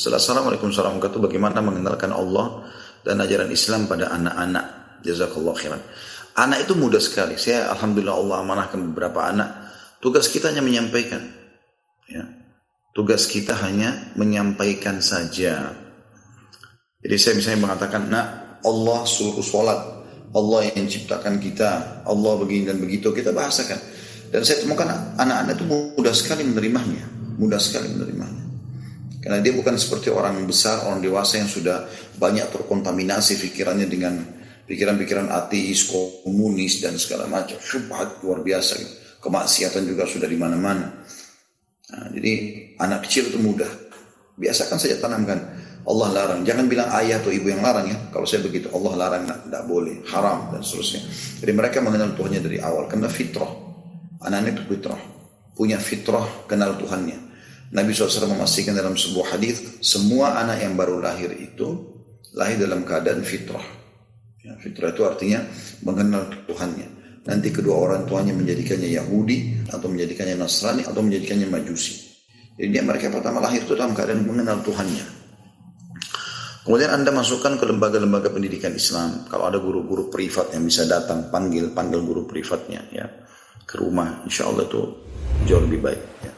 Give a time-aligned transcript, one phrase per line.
[0.00, 1.20] Assalamualaikum warahmatullahi wabarakatuh.
[1.28, 2.64] Bagaimana mengenalkan Allah
[3.04, 4.96] dan ajaran Islam pada anak-anak?
[5.04, 5.82] Jazakallah khairan.
[6.40, 7.36] Anak itu mudah sekali.
[7.36, 9.68] Saya Alhamdulillah Allah amanahkan beberapa anak.
[10.00, 11.20] Tugas kita hanya menyampaikan.
[12.08, 12.24] Ya.
[12.96, 15.76] Tugas kita hanya menyampaikan saja.
[17.04, 20.00] Jadi saya misalnya mengatakan, nak Allah suruh sholat.
[20.32, 22.00] Allah yang ciptakan kita.
[22.08, 23.12] Allah begini dan begitu.
[23.12, 23.76] Kita bahasakan.
[24.32, 24.88] Dan saya temukan
[25.20, 27.04] anak-anak itu mudah sekali menerimanya.
[27.36, 28.29] Mudah sekali menerimanya.
[29.20, 31.84] Karena dia bukan seperti orang besar, orang dewasa yang sudah
[32.16, 34.16] banyak terkontaminasi pikirannya dengan
[34.64, 37.60] pikiran-pikiran ateis, komunis dan segala macam.
[37.60, 38.80] Syubhat luar biasa.
[38.80, 38.92] Gitu.
[39.20, 41.04] Kemaksiatan juga sudah di mana-mana.
[41.92, 42.32] Nah, jadi
[42.80, 43.68] anak kecil itu mudah.
[44.40, 45.36] Biasakan saja tanamkan.
[45.84, 46.40] Allah larang.
[46.40, 47.98] Jangan bilang ayah atau ibu yang larang ya.
[48.08, 51.04] Kalau saya begitu, Allah larang, tidak boleh, haram dan seterusnya.
[51.44, 52.88] Jadi mereka mengenal Tuhannya dari awal.
[52.88, 53.52] Karena fitrah.
[54.24, 55.00] Anak-anak itu fitrah.
[55.52, 57.29] Punya fitrah kenal Tuhannya.
[57.70, 61.86] Nabi SAW memastikan dalam sebuah hadis semua anak yang baru lahir itu
[62.34, 63.62] lahir dalam keadaan fitrah.
[64.42, 65.46] Ya, fitrah itu artinya
[65.86, 66.88] mengenal Tuhannya.
[67.30, 72.10] Nanti kedua orang tuanya menjadikannya Yahudi atau menjadikannya Nasrani atau menjadikannya Majusi.
[72.58, 75.20] Jadi dia mereka pertama lahir itu dalam keadaan mengenal Tuhannya.
[76.60, 79.24] Kemudian Anda masukkan ke lembaga-lembaga pendidikan Islam.
[79.30, 83.06] Kalau ada guru-guru privat yang bisa datang, panggil panggil guru privatnya ya
[83.64, 84.26] ke rumah.
[84.28, 84.80] Insya Allah itu
[85.48, 86.02] jauh lebih baik.
[86.20, 86.29] Ya.